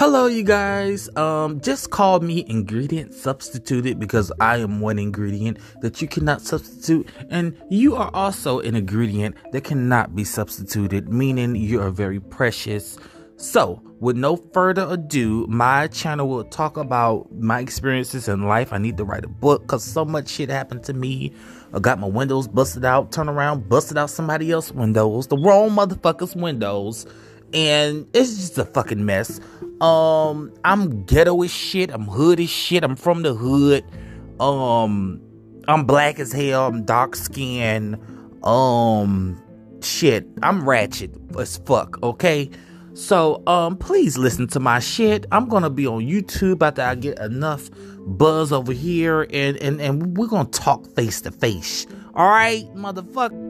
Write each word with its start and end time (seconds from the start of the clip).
Hello, 0.00 0.24
you 0.24 0.44
guys. 0.44 1.14
Um, 1.14 1.60
just 1.60 1.90
call 1.90 2.20
me 2.20 2.42
ingredient 2.48 3.12
substituted 3.12 4.00
because 4.00 4.32
I 4.40 4.56
am 4.56 4.80
one 4.80 4.98
ingredient 4.98 5.58
that 5.82 6.00
you 6.00 6.08
cannot 6.08 6.40
substitute, 6.40 7.06
and 7.28 7.54
you 7.68 7.96
are 7.96 8.10
also 8.14 8.60
an 8.60 8.76
ingredient 8.76 9.36
that 9.52 9.64
cannot 9.64 10.16
be 10.16 10.24
substituted, 10.24 11.10
meaning 11.10 11.54
you 11.54 11.82
are 11.82 11.90
very 11.90 12.18
precious. 12.18 12.98
So, 13.36 13.82
with 14.00 14.16
no 14.16 14.36
further 14.36 14.86
ado, 14.88 15.46
my 15.50 15.86
channel 15.88 16.28
will 16.28 16.44
talk 16.44 16.78
about 16.78 17.30
my 17.32 17.60
experiences 17.60 18.26
in 18.26 18.44
life. 18.48 18.72
I 18.72 18.78
need 18.78 18.96
to 18.96 19.04
write 19.04 19.26
a 19.26 19.28
book 19.28 19.64
because 19.64 19.84
so 19.84 20.06
much 20.06 20.30
shit 20.30 20.48
happened 20.48 20.82
to 20.84 20.94
me. 20.94 21.34
I 21.74 21.78
got 21.78 21.98
my 21.98 22.08
windows 22.08 22.48
busted 22.48 22.86
out, 22.86 23.12
turn 23.12 23.28
around, 23.28 23.68
busted 23.68 23.98
out 23.98 24.08
somebody 24.08 24.50
else's 24.50 24.72
windows, 24.72 25.26
the 25.26 25.36
wrong 25.36 25.72
motherfucker's 25.72 26.34
windows, 26.34 27.04
and 27.52 28.06
it's 28.14 28.36
just 28.36 28.56
a 28.56 28.64
fucking 28.64 29.04
mess. 29.04 29.40
Um, 29.80 30.52
I'm 30.64 31.04
ghetto 31.04 31.42
as 31.42 31.50
shit. 31.50 31.90
I'm 31.90 32.04
hood 32.04 32.40
as 32.40 32.50
shit. 32.50 32.84
I'm 32.84 32.96
from 32.96 33.22
the 33.22 33.34
hood. 33.34 33.84
Um, 34.38 35.20
I'm 35.68 35.84
black 35.84 36.18
as 36.18 36.32
hell. 36.32 36.66
I'm 36.66 36.84
dark 36.84 37.16
skinned. 37.16 37.98
Um, 38.44 39.40
shit. 39.82 40.26
I'm 40.42 40.68
ratchet 40.68 41.14
as 41.38 41.56
fuck. 41.58 42.02
Okay. 42.02 42.50
So, 42.92 43.42
um, 43.46 43.76
please 43.76 44.18
listen 44.18 44.48
to 44.48 44.60
my 44.60 44.80
shit. 44.80 45.24
I'm 45.30 45.48
gonna 45.48 45.70
be 45.70 45.86
on 45.86 46.02
YouTube 46.02 46.62
after 46.62 46.82
I 46.82 46.96
get 46.96 47.18
enough 47.20 47.70
buzz 48.00 48.52
over 48.52 48.72
here, 48.72 49.26
and 49.30 49.56
and 49.58 49.80
and 49.80 50.18
we're 50.18 50.26
gonna 50.26 50.48
talk 50.48 50.92
face 50.94 51.20
to 51.22 51.30
face. 51.30 51.86
All 52.14 52.28
right, 52.28 52.64
motherfucker. 52.74 53.49